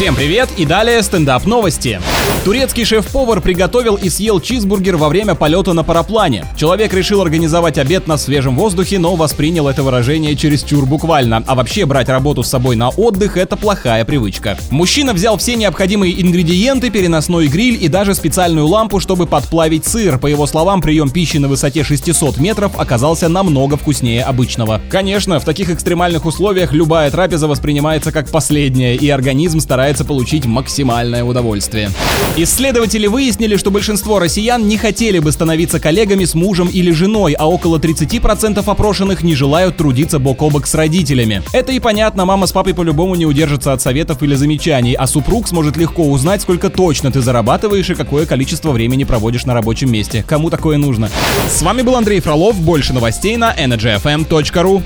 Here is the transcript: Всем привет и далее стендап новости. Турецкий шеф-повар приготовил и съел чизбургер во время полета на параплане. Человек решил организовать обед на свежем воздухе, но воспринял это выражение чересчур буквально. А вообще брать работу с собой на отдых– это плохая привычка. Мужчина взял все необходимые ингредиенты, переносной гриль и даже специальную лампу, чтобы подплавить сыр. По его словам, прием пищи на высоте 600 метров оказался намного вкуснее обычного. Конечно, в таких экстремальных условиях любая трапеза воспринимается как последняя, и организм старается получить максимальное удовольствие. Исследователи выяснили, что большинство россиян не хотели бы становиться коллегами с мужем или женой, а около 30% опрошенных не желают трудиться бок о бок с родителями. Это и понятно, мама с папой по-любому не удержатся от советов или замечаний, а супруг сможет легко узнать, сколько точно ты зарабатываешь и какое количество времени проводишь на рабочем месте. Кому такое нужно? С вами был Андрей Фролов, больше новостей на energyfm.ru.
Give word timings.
Всем 0.00 0.14
привет 0.14 0.48
и 0.56 0.64
далее 0.64 1.02
стендап 1.02 1.44
новости. 1.44 2.00
Турецкий 2.42 2.86
шеф-повар 2.86 3.42
приготовил 3.42 3.96
и 3.96 4.08
съел 4.08 4.40
чизбургер 4.40 4.96
во 4.96 5.10
время 5.10 5.34
полета 5.34 5.74
на 5.74 5.84
параплане. 5.84 6.46
Человек 6.56 6.94
решил 6.94 7.20
организовать 7.20 7.76
обед 7.76 8.06
на 8.06 8.16
свежем 8.16 8.56
воздухе, 8.56 8.98
но 8.98 9.14
воспринял 9.14 9.68
это 9.68 9.82
выражение 9.82 10.34
чересчур 10.34 10.86
буквально. 10.86 11.44
А 11.46 11.54
вообще 11.54 11.84
брать 11.84 12.08
работу 12.08 12.42
с 12.42 12.48
собой 12.48 12.76
на 12.76 12.88
отдых– 12.88 13.36
это 13.36 13.58
плохая 13.58 14.06
привычка. 14.06 14.56
Мужчина 14.70 15.12
взял 15.12 15.36
все 15.36 15.54
необходимые 15.54 16.18
ингредиенты, 16.22 16.88
переносной 16.88 17.48
гриль 17.48 17.76
и 17.78 17.88
даже 17.88 18.14
специальную 18.14 18.66
лампу, 18.66 19.00
чтобы 19.00 19.26
подплавить 19.26 19.86
сыр. 19.86 20.18
По 20.18 20.28
его 20.28 20.46
словам, 20.46 20.80
прием 20.80 21.10
пищи 21.10 21.36
на 21.36 21.48
высоте 21.48 21.84
600 21.84 22.38
метров 22.38 22.72
оказался 22.78 23.28
намного 23.28 23.76
вкуснее 23.76 24.22
обычного. 24.22 24.80
Конечно, 24.88 25.40
в 25.40 25.44
таких 25.44 25.68
экстремальных 25.68 26.24
условиях 26.24 26.72
любая 26.72 27.10
трапеза 27.10 27.48
воспринимается 27.48 28.12
как 28.12 28.30
последняя, 28.30 28.94
и 28.94 29.10
организм 29.10 29.60
старается 29.60 29.89
получить 29.98 30.46
максимальное 30.46 31.24
удовольствие. 31.24 31.90
Исследователи 32.36 33.06
выяснили, 33.06 33.56
что 33.56 33.70
большинство 33.70 34.18
россиян 34.18 34.66
не 34.66 34.76
хотели 34.76 35.18
бы 35.18 35.32
становиться 35.32 35.80
коллегами 35.80 36.24
с 36.24 36.34
мужем 36.34 36.68
или 36.68 36.90
женой, 36.90 37.32
а 37.32 37.48
около 37.48 37.78
30% 37.78 38.62
опрошенных 38.64 39.22
не 39.22 39.34
желают 39.34 39.76
трудиться 39.76 40.18
бок 40.18 40.42
о 40.42 40.50
бок 40.50 40.66
с 40.66 40.74
родителями. 40.74 41.42
Это 41.52 41.72
и 41.72 41.80
понятно, 41.80 42.24
мама 42.24 42.46
с 42.46 42.52
папой 42.52 42.74
по-любому 42.74 43.14
не 43.14 43.26
удержатся 43.26 43.72
от 43.72 43.82
советов 43.82 44.22
или 44.22 44.34
замечаний, 44.34 44.94
а 44.94 45.06
супруг 45.06 45.48
сможет 45.48 45.76
легко 45.76 46.04
узнать, 46.04 46.42
сколько 46.42 46.70
точно 46.70 47.10
ты 47.10 47.20
зарабатываешь 47.20 47.90
и 47.90 47.94
какое 47.94 48.26
количество 48.26 48.70
времени 48.70 49.04
проводишь 49.04 49.44
на 49.44 49.54
рабочем 49.54 49.90
месте. 49.90 50.24
Кому 50.26 50.50
такое 50.50 50.78
нужно? 50.78 51.10
С 51.48 51.62
вами 51.62 51.82
был 51.82 51.96
Андрей 51.96 52.20
Фролов, 52.20 52.58
больше 52.60 52.92
новостей 52.92 53.36
на 53.36 53.54
energyfm.ru. 53.54 54.82